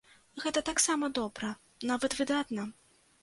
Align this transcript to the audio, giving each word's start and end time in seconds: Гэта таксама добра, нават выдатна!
Гэта 0.43 0.63
таксама 0.69 1.09
добра, 1.19 1.51
нават 1.91 2.17
выдатна! 2.23 2.67